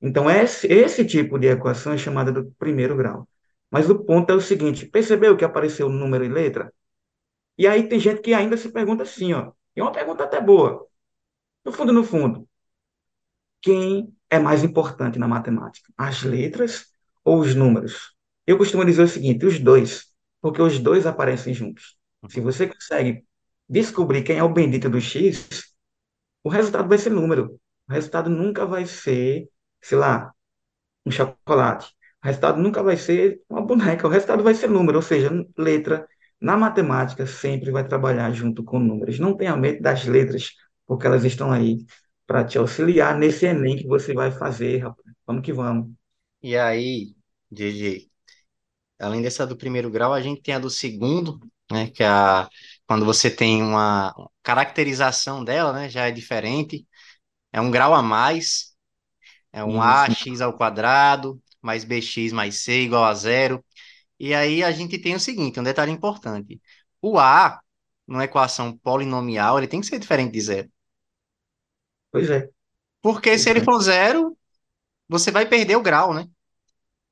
[0.00, 3.28] Então, esse, esse tipo de equação é chamada do primeiro grau.
[3.70, 6.72] Mas o ponto é o seguinte: percebeu que apareceu número e letra?
[7.58, 9.52] E aí tem gente que ainda se pergunta assim, ó.
[9.76, 10.86] E é uma pergunta até boa.
[11.64, 12.48] No fundo, no fundo,
[13.60, 15.92] quem é mais importante na matemática?
[15.96, 16.86] As letras
[17.24, 18.14] ou os números?
[18.46, 20.06] Eu costumo dizer o seguinte, os dois,
[20.40, 21.96] porque os dois aparecem juntos.
[22.28, 23.24] Se você consegue
[23.72, 25.48] descobrir quem é o bendito do X,
[26.44, 27.58] o resultado vai ser número.
[27.88, 29.48] O resultado nunca vai ser,
[29.80, 30.32] sei lá,
[31.06, 31.88] um chocolate.
[32.22, 34.06] O resultado nunca vai ser uma boneca.
[34.06, 36.06] O resultado vai ser número, ou seja, letra.
[36.40, 39.18] Na matemática sempre vai trabalhar junto com números.
[39.18, 40.50] Não tenha medo das letras,
[40.86, 41.78] porque elas estão aí
[42.26, 45.14] para te auxiliar nesse Enem que você vai fazer, rapaz.
[45.26, 45.92] Vamos que vamos.
[46.42, 47.14] E aí,
[47.50, 48.10] GG,
[48.98, 51.38] além dessa do primeiro grau, a gente tem a do segundo,
[51.70, 51.90] né?
[51.90, 52.48] Que é a,
[52.92, 55.88] quando você tem uma caracterização dela, né?
[55.88, 56.86] Já é diferente.
[57.52, 58.74] É um grau a mais.
[59.52, 63.64] É um Isso, ax ao quadrado mais bx mais c igual a zero.
[64.20, 66.60] E aí a gente tem o seguinte, um detalhe importante.
[67.02, 67.60] O a,
[68.06, 70.70] numa equação polinomial, ele tem que ser diferente de zero.
[72.10, 72.50] pois é.
[73.00, 73.62] Porque se ele Diferente.
[73.62, 74.36] for zero,
[75.08, 76.28] você vai perder o grau, né?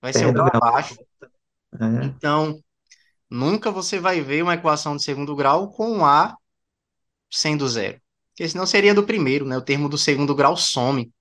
[0.02, 0.62] Vai ser o Perde o grau grau.
[0.62, 0.98] abaixo.
[1.74, 2.62] É, Então,
[3.30, 6.36] nunca você vai ver uma equação de segundo grau com a
[7.30, 8.00] sendo zero.
[8.32, 9.56] Porque senão seria do primeiro, né?
[9.56, 11.12] O termo do segundo grau some.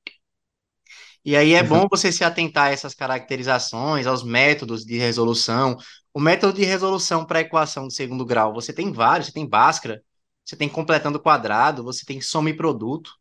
[1.24, 5.78] E aí é bom você se atentar a essas caracterizações, aos métodos de resolução.
[6.14, 9.48] O método de resolução para a equação de segundo grau, você tem vários, você tem
[9.48, 10.02] Bhaskara,
[10.46, 13.12] você tem completando quadrado, você tem soma e produto.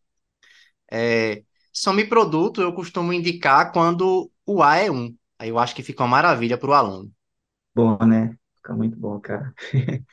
[0.91, 5.15] É, soma e produto eu costumo indicar quando o A é 1.
[5.39, 7.11] Aí eu acho que fica uma maravilha para o aluno.
[7.75, 8.37] bom, né?
[8.69, 9.55] Fica muito bom, cara.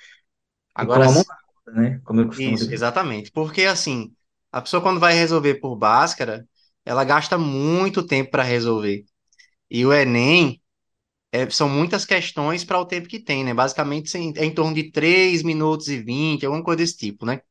[0.73, 1.99] Agora, uma roda, né?
[2.05, 2.73] Como eu costumo isso, dizer.
[2.73, 3.31] exatamente.
[3.31, 4.13] Porque assim,
[4.51, 6.47] a pessoa quando vai resolver por Bhaskara,
[6.85, 9.03] ela gasta muito tempo para resolver.
[9.69, 10.61] E o Enem
[11.31, 13.53] é, são muitas questões para o tempo que tem, né?
[13.53, 17.41] Basicamente é em torno de 3 minutos e 20, alguma coisa desse tipo, né?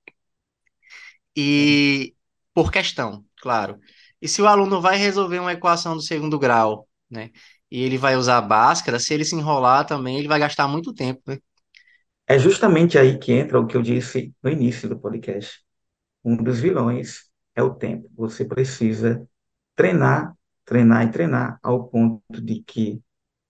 [1.37, 2.15] E
[2.55, 3.79] por questão, claro.
[4.21, 7.31] E se o aluno vai resolver uma equação do segundo grau, né?
[7.75, 10.95] E ele vai usar a Bhaskara, se ele se enrolar também, ele vai gastar muito
[10.95, 11.39] tempo, né?
[12.25, 15.61] É justamente aí que entra o que eu disse no início do podcast.
[16.25, 18.09] Um dos vilões é o tempo.
[18.17, 19.27] Você precisa
[19.77, 20.35] treinar,
[20.65, 23.03] treinar e treinar ao ponto de que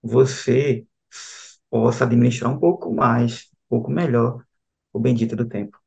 [0.02, 0.86] você
[1.70, 4.42] possa administrar um pouco mais, um pouco melhor
[4.92, 5.78] o bendito do tempo.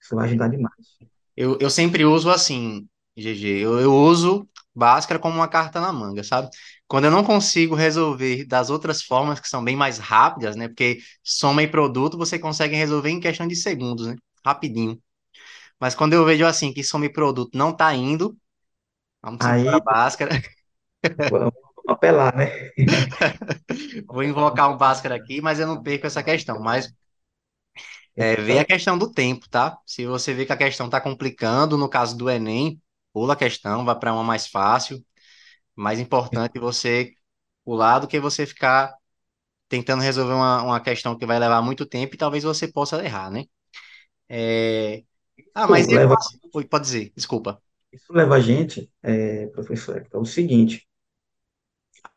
[0.00, 0.98] Isso vai ajudar demais.
[1.36, 6.22] Eu, eu sempre uso assim, GG, eu, eu uso Bhaskara como uma carta na manga,
[6.24, 6.48] sabe?
[6.88, 10.68] Quando eu não consigo resolver das outras formas que são bem mais rápidas, né?
[10.68, 14.16] Porque soma e produto você consegue resolver em questão de segundos, né?
[14.44, 15.00] Rapidinho.
[15.80, 18.36] Mas quando eu vejo assim que soma e produto não tá indo,
[19.22, 20.40] vamos Aí, Bhaskara.
[21.30, 21.52] vamos
[21.88, 22.70] apelar, né?
[24.06, 26.60] Vou invocar um Bhaskara aqui, mas eu não perco essa questão.
[26.60, 26.92] Mas
[28.14, 29.78] é, vê a questão do tempo, tá?
[29.86, 32.80] Se você vê que a questão tá complicando, no caso do Enem,
[33.12, 35.04] pula a questão, vai para uma mais fácil.
[35.76, 37.12] Mais importante você
[37.64, 38.94] pular do que você ficar
[39.68, 43.30] tentando resolver uma, uma questão que vai levar muito tempo e talvez você possa errar,
[43.30, 43.44] né?
[44.28, 45.04] É...
[45.54, 46.16] Ah, mas leva?
[46.54, 47.62] Oi, Pode dizer, desculpa.
[47.92, 50.86] isso leva a gente, é, professor, é o seguinte,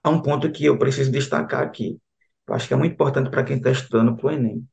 [0.04, 2.00] há um ponto que eu preciso destacar aqui.
[2.48, 4.68] Eu acho que é muito importante para quem está estudando para o Enem.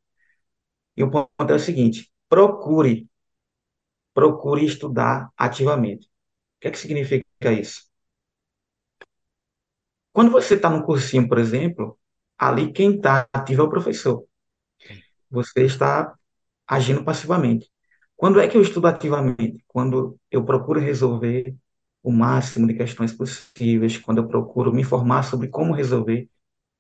[0.99, 2.95] E o ponto é o seguinte: procure,
[4.15, 6.07] procure estudar ativamente.
[6.07, 7.85] O que é que significa isso?
[10.17, 11.99] Quando você está no cursinho, por exemplo,
[12.39, 14.25] ali quem está ativo é o professor.
[15.31, 16.15] Você está
[16.67, 17.71] agindo passivamente.
[18.17, 19.63] Quando é que eu estudo ativamente?
[19.69, 21.55] Quando eu procuro resolver
[22.03, 26.31] o máximo de questões possíveis, quando eu procuro me informar sobre como resolver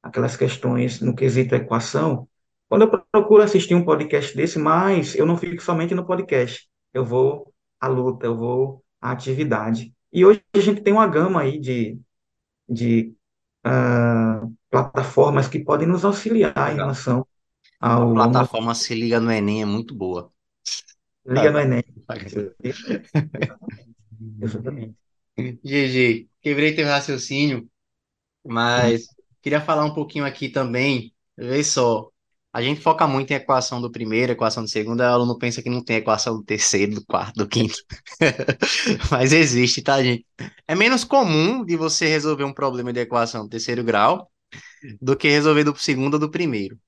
[0.02, 2.26] aquelas questões no quesito equação,
[2.70, 7.04] quando eu procuro assistir um podcast desse, mas eu não fico somente no podcast, eu
[7.04, 9.94] vou à luta, eu vou à atividade.
[10.10, 12.00] E hoje a gente tem uma gama aí de,
[12.66, 13.14] de
[13.68, 17.26] ah, plataformas que podem nos auxiliar em relação
[17.80, 20.30] A ao, nosso plataforma Se Liga no Enem é muito boa.
[21.26, 21.82] Liga no Enem.
[24.40, 24.94] Exatamente.
[25.36, 27.68] GG, quebrei teu raciocínio,
[28.44, 29.08] mas
[29.42, 31.12] queria falar um pouquinho aqui também.
[31.36, 32.08] Vê só,
[32.56, 35.68] a gente foca muito em equação do primeiro, equação do segundo, o aluno pensa que
[35.68, 37.76] não tem equação do terceiro, do quarto, do quinto.
[39.10, 40.26] Mas existe, tá, gente?
[40.66, 44.30] É menos comum de você resolver um problema de equação do terceiro grau
[45.02, 46.80] do que resolver do segundo ou do primeiro,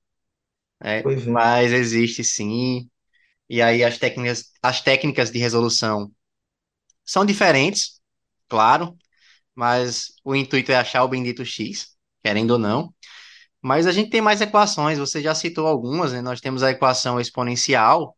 [0.81, 1.03] né?
[1.03, 1.31] Pois é.
[1.31, 2.89] Mas existe sim.
[3.49, 6.11] E aí as técnicas, as técnicas de resolução
[7.05, 8.01] são diferentes,
[8.47, 8.97] claro,
[9.55, 12.93] mas o intuito é achar o bendito x, querendo ou não.
[13.61, 16.21] Mas a gente tem mais equações, você já citou algumas, né?
[16.21, 18.17] Nós temos a equação exponencial,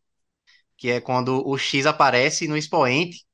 [0.77, 3.25] que é quando o x aparece no expoente.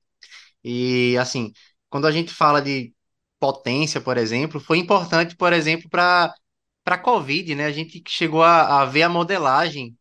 [0.64, 1.52] E assim,
[1.90, 2.94] quando a gente fala de
[3.40, 6.34] potência, por exemplo, foi importante, por exemplo, para
[6.84, 7.66] para a COVID, né?
[7.66, 9.98] A gente chegou a, a ver a modelagem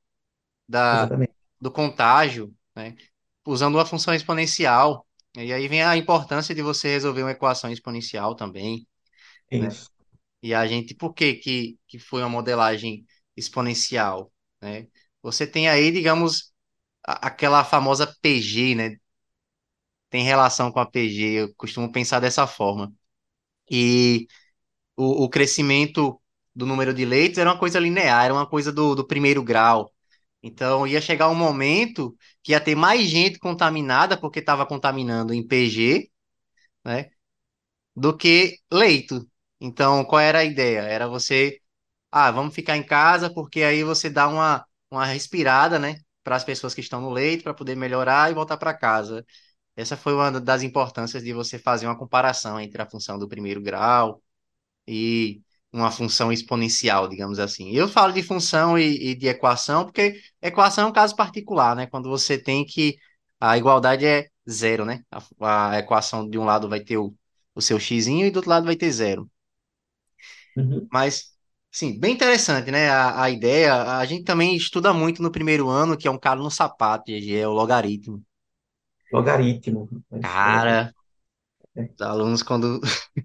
[0.69, 1.35] da, Exatamente.
[1.61, 2.95] do contágio, né?
[3.47, 5.07] Usando uma função exponencial.
[5.37, 8.87] E aí vem a importância de você resolver uma equação exponencial também,
[9.55, 9.69] né?
[10.42, 14.87] E a gente, por que que, que foi uma modelagem exponencial, né?
[15.22, 16.53] Você tem aí, digamos,
[17.07, 18.96] a- aquela famosa PG, né?
[20.11, 22.92] Tem relação com a PG, eu costumo pensar dessa forma.
[23.70, 24.27] E
[24.96, 26.20] o, o crescimento
[26.55, 29.92] do número de leitos era uma coisa linear, era uma coisa do, do primeiro grau.
[30.42, 35.46] Então, ia chegar um momento que ia ter mais gente contaminada, porque estava contaminando em
[35.46, 36.11] PG,
[36.85, 37.11] né?
[37.96, 39.29] Do que leito.
[39.61, 40.81] Então, qual era a ideia?
[40.83, 41.61] Era você
[42.12, 46.45] Ah, vamos ficar em casa porque aí você dá uma, uma respirada, né, para as
[46.45, 49.25] pessoas que estão no leito, para poder melhorar e voltar para casa.
[49.77, 53.62] Essa foi uma das importâncias de você fazer uma comparação entre a função do primeiro
[53.62, 54.23] grau
[54.88, 55.42] e
[55.73, 57.71] uma função exponencial, digamos assim.
[57.73, 61.87] Eu falo de função e, e de equação porque equação é um caso particular, né?
[61.87, 62.97] Quando você tem que
[63.40, 65.03] a igualdade é zero, né?
[65.40, 67.14] A, a equação de um lado vai ter o,
[67.55, 69.31] o seu xizinho e do outro lado vai ter zero.
[70.57, 70.90] Uhum.
[70.92, 71.33] Mas,
[71.71, 72.88] sim, bem interessante, né?
[72.90, 73.99] A, a ideia.
[73.99, 77.37] A gente também estuda muito no primeiro ano, que é um calo no sapato, GG,
[77.38, 78.23] é o logaritmo.
[79.12, 79.88] Logaritmo.
[80.21, 80.95] Cara,
[81.99, 82.81] os alunos, quando.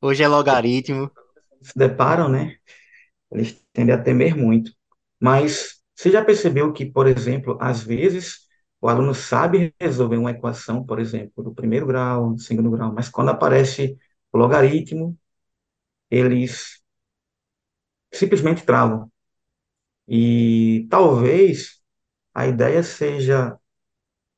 [0.00, 1.10] Hoje é logaritmo.
[1.62, 2.56] Se deparam, né?
[3.32, 4.72] Eles tendem a temer muito.
[5.20, 8.40] Mas você já percebeu que, por exemplo, às vezes
[8.80, 13.08] o aluno sabe resolver uma equação, por exemplo, do primeiro grau, do segundo grau, mas
[13.10, 13.98] quando aparece
[14.32, 15.18] o logaritmo,
[16.14, 16.80] eles
[18.12, 19.10] simplesmente travam.
[20.06, 21.80] E talvez
[22.34, 23.58] a ideia seja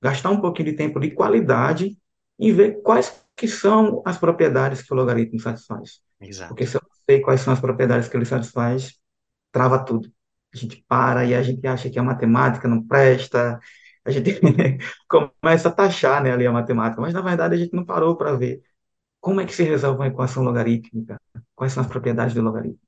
[0.00, 1.98] gastar um pouquinho de tempo de qualidade
[2.38, 6.00] e ver quais que são as propriedades que o logaritmo satisfaz.
[6.18, 6.66] Porque Exato.
[6.66, 8.94] se eu não sei quais são as propriedades que ele satisfaz,
[9.52, 10.10] trava tudo.
[10.54, 13.58] A gente para e a gente acha que a matemática não presta,
[14.04, 14.40] a gente
[15.08, 18.34] começa a taxar, né, ali a matemática, mas na verdade a gente não parou para
[18.34, 18.62] ver
[19.20, 21.20] como é que se resolve uma equação logarítmica,
[21.54, 22.80] quais são as propriedades do logaritmo.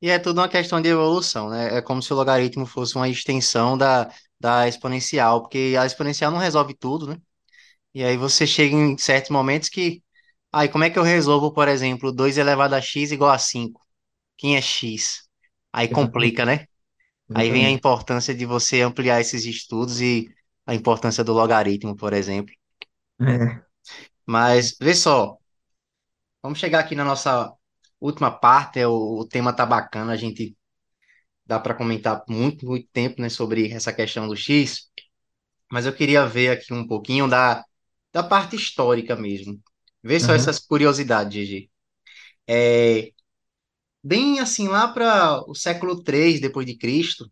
[0.00, 1.76] E é tudo uma questão de evolução, né?
[1.78, 6.38] É como se o logaritmo fosse uma extensão da, da exponencial, porque a exponencial não
[6.38, 7.16] resolve tudo, né?
[7.94, 10.02] E aí você chega em certos momentos que.
[10.52, 13.82] Aí, como é que eu resolvo, por exemplo, 2 elevado a x igual a 5?
[14.38, 15.22] Quem é x?
[15.72, 16.66] Aí complica, né?
[17.34, 20.28] Aí vem a importância de você ampliar esses estudos e
[20.66, 22.54] a importância do logaritmo, por exemplo.
[23.20, 23.62] É,
[24.26, 25.37] Mas vê só,
[26.42, 27.52] vamos chegar aqui na nossa
[28.00, 28.78] última parte.
[28.80, 30.56] é O, o tema tá bacana, a gente
[31.46, 34.90] dá para comentar muito, muito tempo, né, sobre essa questão do X.
[35.72, 37.64] Mas eu queria ver aqui um pouquinho da,
[38.12, 39.60] da parte histórica mesmo.
[40.02, 41.70] Ver só aham, essas curiosidades, Gigi.
[42.48, 43.12] É,
[44.02, 47.30] bem assim, lá para o século III depois de Cristo,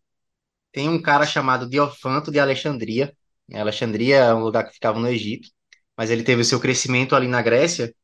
[0.73, 3.15] tem um cara chamado Diofanto de Alexandria.
[3.55, 5.49] Alexandria é um lugar que ficava no Egito,
[5.97, 7.95] mas ele teve o seu crescimento ali na Grécia,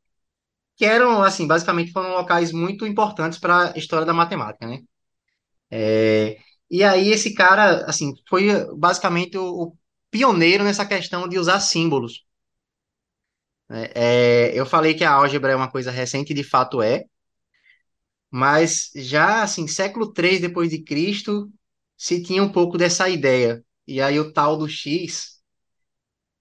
[0.76, 4.80] que eram, assim, basicamente foram locais muito importantes para a história da matemática, né?
[5.70, 6.38] É,
[6.70, 9.78] e aí esse cara, assim, foi basicamente o, o
[10.10, 12.24] pioneiro nessa questão de usar símbolos.
[13.68, 13.88] né?
[13.94, 17.04] É, eu falei que a álgebra é uma coisa recente, de fato é,
[18.30, 21.52] mas já, assim, século III depois de Cristo,
[21.96, 23.64] se tinha um pouco dessa ideia.
[23.86, 25.40] E aí o tal do X,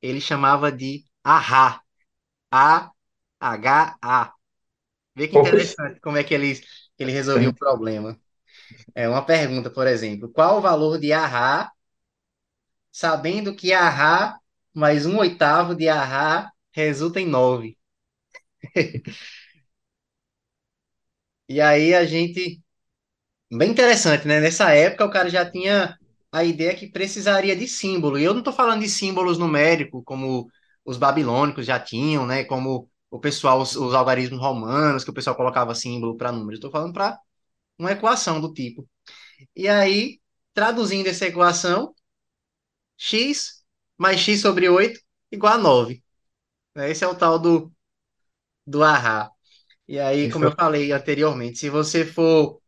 [0.01, 2.91] ele chamava de AHA,
[3.41, 4.33] A-H-A.
[5.15, 6.53] Vê que interessante como é que ele,
[6.99, 8.19] ele resolvia o problema.
[8.95, 11.71] É uma pergunta, por exemplo, qual o valor de AHA
[12.91, 14.37] sabendo que Ahá
[14.73, 17.77] mais um oitavo de Ahá resulta em nove.
[21.47, 22.61] E aí a gente.
[23.53, 24.41] Bem interessante, né?
[24.41, 25.97] Nessa época o cara já tinha
[26.31, 28.19] a ideia que precisaria de símbolo.
[28.19, 30.49] E eu não estou falando de símbolos numéricos, como
[30.85, 32.45] os babilônicos já tinham, né?
[32.45, 36.59] Como o pessoal, os, os algarismos romanos, que o pessoal colocava símbolo para números.
[36.59, 37.19] Estou falando para
[37.79, 38.87] uma equação do tipo.
[39.55, 40.21] E aí,
[40.53, 41.93] traduzindo essa equação,
[42.97, 43.63] x
[43.97, 44.99] mais x sobre 8
[45.31, 46.03] igual a 9.
[46.75, 47.71] Esse é o tal do,
[48.67, 49.31] do Ahá.
[49.87, 52.61] E aí, como isso eu falei anteriormente, se você for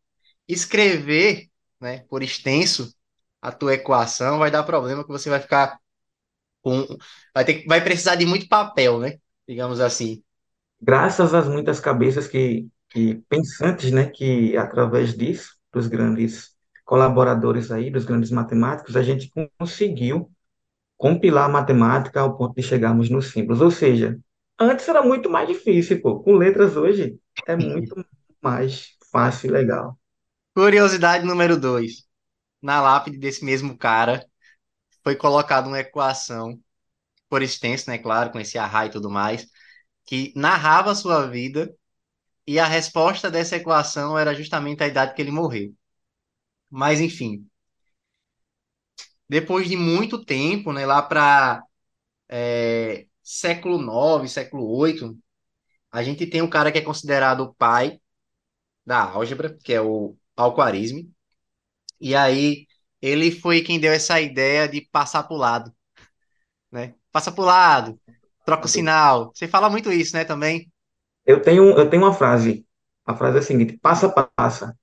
[0.48, 1.48] escrever,
[1.80, 2.94] né, por extenso,
[3.42, 5.78] a tua equação, vai dar problema que você vai ficar
[6.62, 6.86] com,
[7.34, 9.18] vai ter, que- vai precisar de muito papel, né?
[9.48, 10.23] Digamos assim.
[10.84, 17.90] Graças às muitas cabeças que, que pensantes, né, que através disso, dos grandes colaboradores aí,
[17.90, 20.30] dos grandes matemáticos, a gente conseguiu
[20.96, 23.60] compilar a matemática ao ponto de chegarmos nos símbolos.
[23.60, 24.18] Ou seja,
[24.60, 26.20] antes era muito mais difícil, pô.
[26.20, 28.04] Com letras hoje é muito
[28.42, 29.98] mais fácil e legal.
[30.54, 32.04] Curiosidade número dois.
[32.62, 34.24] Na lápide desse mesmo cara
[35.02, 36.58] foi colocada uma equação
[37.28, 39.46] por extenso, né, claro, com esse array e tudo mais,
[40.04, 41.74] que narrava a sua vida
[42.46, 45.74] e a resposta dessa equação era justamente a idade que ele morreu.
[46.70, 47.46] Mas enfim,
[49.28, 51.62] depois de muito tempo, né, lá para
[53.22, 55.16] século nove, século oito,
[55.90, 58.00] a gente tem um cara que é considerado o pai
[58.84, 61.10] da álgebra, que é o Al-Khwarizmi,
[62.00, 62.66] e aí
[63.00, 65.74] ele foi quem deu essa ideia de passar para o lado,
[66.70, 66.94] né?
[67.12, 68.00] Passa para o lado,
[68.44, 69.32] troca o sinal.
[69.34, 70.70] Você fala muito isso, né, também?
[71.26, 72.64] Eu tenho, eu tenho uma frase.
[73.04, 74.76] A frase é a seguinte: passa, passa.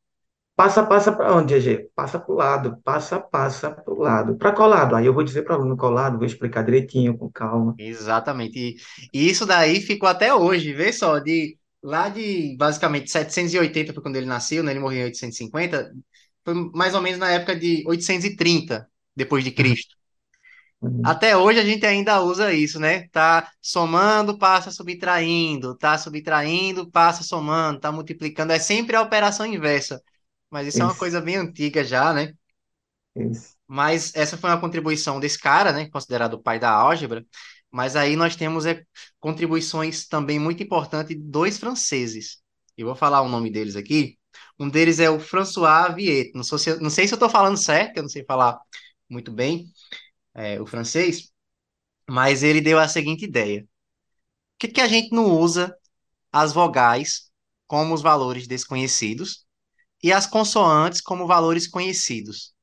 [0.56, 1.90] Passa, passa para onde, GG?
[1.96, 4.36] Passa para o lado, passa, passa para o lado.
[4.36, 4.96] Para qual lado?
[4.96, 7.74] Aí eu vou dizer para o aluno qual lado, vou explicar direitinho, com calma.
[7.80, 8.76] Exatamente.
[9.12, 14.18] E, isso daí ficou até hoje, vê só, de lá de basicamente 780 foi quando
[14.18, 14.72] ele nasceu, né?
[14.72, 15.92] Ele morreu em 850,
[16.44, 19.96] foi mais ou menos na época de 830 depois de Cristo.
[20.82, 21.02] Uhum.
[21.06, 23.08] Até hoje a gente ainda usa isso, né?
[23.10, 30.02] Tá somando, passa subtraindo, tá subtraindo, passa somando, tá multiplicando, é sempre a operação inversa.
[30.50, 32.34] Mas isso é uma coisa bem antiga já, né?
[33.16, 33.56] isso.
[33.68, 35.90] Mas essa foi uma contribuição desse cara, né?
[35.90, 37.26] Considerado o pai da álgebra.
[37.72, 38.84] Mas aí nós temos é,
[39.20, 42.42] contribuições também muito importantes de dois franceses.
[42.78, 44.18] Eu vou falar o nome deles aqui.
[44.60, 46.32] Um deles é o François Viet.
[46.36, 48.60] Não, se, não sei se eu estou falando certo, eu não sei falar
[49.10, 49.66] muito bem
[50.34, 51.32] é, o francês,
[52.10, 53.64] mas ele deu a seguinte ideia.
[53.64, 55.76] Por que, que a gente não usa
[56.32, 57.32] as vogais
[57.68, 59.46] como os valores desconhecidos
[60.04, 62.54] e as consoantes como valores conhecidos?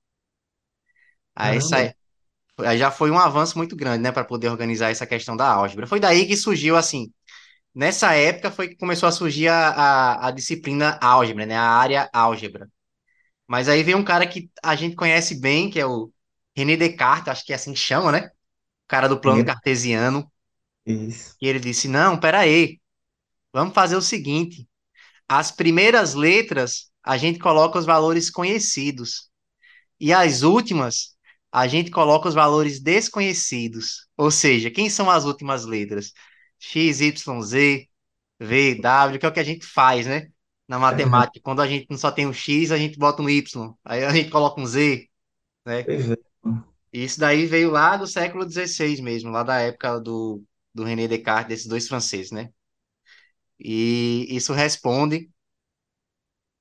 [1.34, 1.92] Aí, sai,
[2.60, 5.86] aí já foi um avanço muito grande, né, para poder organizar essa questão da álgebra.
[5.86, 7.12] Foi daí que surgiu, assim,
[7.74, 12.10] nessa época foi que começou a surgir a, a, a disciplina álgebra, né, a área
[12.12, 12.68] álgebra.
[13.46, 16.12] Mas aí veio um cara que a gente conhece bem, que é o
[16.58, 18.26] René Descartes, acho que é assim que chama, né?
[18.28, 20.30] O cara do plano cartesiano.
[20.86, 21.36] Isso.
[21.40, 22.80] E ele disse: Não, peraí,
[23.52, 24.68] vamos fazer o seguinte:
[25.28, 29.30] as primeiras letras a gente coloca os valores conhecidos,
[30.00, 31.16] e as últimas
[31.52, 34.08] a gente coloca os valores desconhecidos.
[34.16, 36.12] Ou seja, quem são as últimas letras?
[36.58, 37.88] X, Y, Z,
[38.40, 40.28] V, W, que é o que a gente faz, né?
[40.68, 41.40] Na matemática.
[41.42, 43.74] Quando a gente não só tem um X, a gente bota um Y.
[43.84, 45.08] Aí a gente coloca um Z,
[45.66, 45.84] né?
[45.84, 46.27] Pois é.
[46.92, 50.42] Isso daí veio lá do século XVI mesmo, lá da época do,
[50.74, 52.50] do René Descartes, desses dois franceses, né?
[53.58, 55.30] E isso responde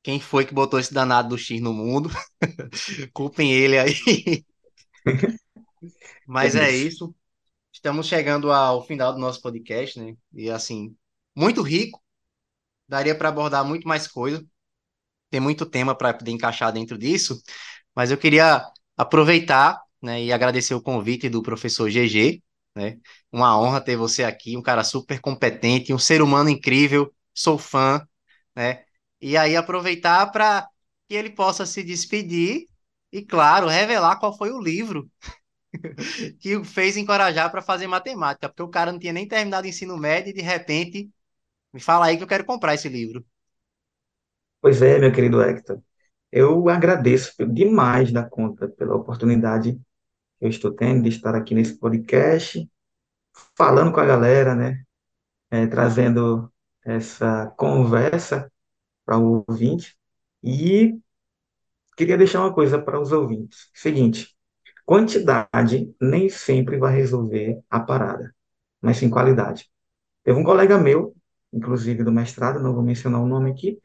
[0.03, 2.09] quem foi que botou esse danado do X no mundo.
[3.13, 4.45] Culpem ele aí.
[6.25, 7.13] Mas é isso.
[7.73, 10.15] Estamos chegando ao final do nosso podcast, né?
[10.33, 10.95] E assim,
[11.35, 12.01] muito rico.
[12.87, 14.45] Daria para abordar muito mais coisa.
[15.29, 17.41] Tem muito tema para poder encaixar dentro disso.
[17.95, 18.65] Mas eu queria
[18.97, 22.43] aproveitar né, e agradecer o convite do professor GG,
[22.75, 22.97] né?
[23.31, 28.05] Uma honra ter você aqui, um cara super competente, um ser humano incrível, sou fã,
[28.55, 28.83] né?
[29.21, 30.67] E aí aproveitar para
[31.07, 32.67] que ele possa se despedir
[33.11, 35.09] e, claro, revelar qual foi o livro
[36.39, 39.69] que o fez encorajar para fazer matemática, porque o cara não tinha nem terminado o
[39.69, 41.09] ensino médio e de repente
[41.73, 43.25] me fala aí que eu quero comprar esse livro.
[44.61, 45.81] Pois é, meu querido Hector.
[46.39, 51.79] Eu agradeço demais da conta pela oportunidade que eu estou tendo de estar aqui nesse
[51.79, 52.69] podcast,
[53.57, 54.83] falando com a galera, né?
[55.49, 56.53] É, trazendo
[56.85, 58.51] essa conversa
[59.03, 59.97] para o ouvinte.
[60.43, 60.99] E
[61.97, 64.37] queria deixar uma coisa para os ouvintes: seguinte,
[64.85, 68.31] quantidade nem sempre vai resolver a parada,
[68.79, 69.67] mas sim qualidade.
[70.23, 71.15] Teve um colega meu,
[71.51, 73.81] inclusive do mestrado, não vou mencionar o nome aqui,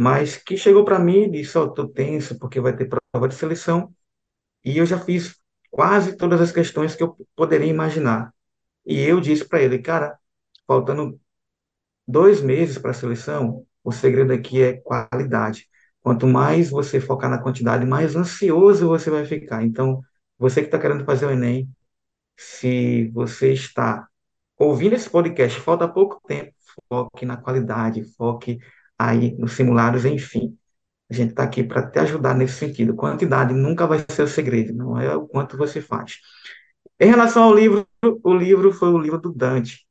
[0.00, 3.34] mas que chegou para mim e disse: oh, tô tenso porque vai ter prova de
[3.34, 3.94] seleção
[4.64, 5.36] e eu já fiz
[5.70, 8.32] quase todas as questões que eu poderia imaginar.
[8.86, 10.18] E eu disse para ele, cara,
[10.66, 11.20] faltando
[12.08, 15.68] dois meses para a seleção, o segredo aqui é qualidade.
[16.00, 19.62] Quanto mais você focar na quantidade, mais ansioso você vai ficar.
[19.64, 20.00] Então,
[20.38, 21.68] você que está querendo fazer o Enem,
[22.38, 24.08] se você está
[24.58, 26.54] ouvindo esse podcast, falta pouco tempo,
[26.88, 28.58] foque na qualidade, foque
[29.00, 30.56] aí nos simulados, enfim.
[31.10, 32.94] A gente está aqui para te ajudar nesse sentido.
[32.94, 36.18] Quantidade nunca vai ser o segredo, não é o quanto você faz.
[37.00, 37.86] Em relação ao livro,
[38.22, 39.86] o livro foi o livro do Dante.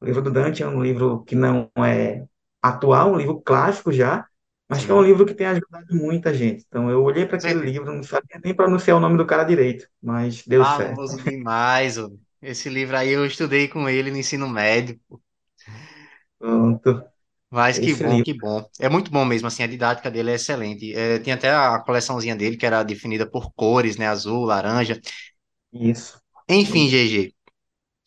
[0.00, 2.24] O livro do Dante é um livro que não é
[2.62, 4.26] atual, um livro clássico já,
[4.66, 6.64] mas que é um livro que tem ajudado muita gente.
[6.66, 9.86] Então eu olhei para aquele livro, não sabia nem pronunciar o nome do cara direito,
[10.02, 10.96] mas deu ah, certo.
[10.96, 11.96] Famoso demais,
[12.40, 14.98] esse livro aí eu estudei com ele no ensino médio.
[16.38, 17.04] Pronto.
[17.50, 18.24] Mas que bom, livro.
[18.24, 18.64] que bom.
[18.78, 20.94] É muito bom mesmo, assim, a didática dele é excelente.
[20.94, 24.06] É, tem até a coleçãozinha dele que era definida por cores, né?
[24.06, 25.00] Azul, laranja.
[25.72, 26.20] Isso.
[26.48, 27.32] Enfim, GG.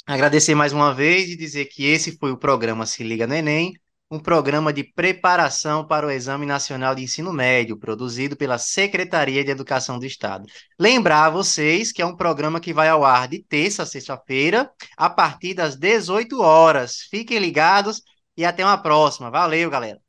[0.05, 3.73] Agradecer mais uma vez e dizer que esse foi o programa Se Liga no Enem,
[4.11, 9.51] um programa de preparação para o Exame Nacional de Ensino Médio, produzido pela Secretaria de
[9.51, 10.45] Educação do Estado.
[10.77, 14.69] Lembrar a vocês que é um programa que vai ao ar de terça a sexta-feira,
[14.97, 17.07] a partir das 18 horas.
[17.09, 18.01] Fiquem ligados
[18.41, 19.29] e até uma próxima.
[19.29, 19.99] Valeu, galera.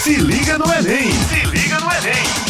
[0.00, 1.10] Se liga no Enem!
[1.10, 2.47] Se liga no Enem!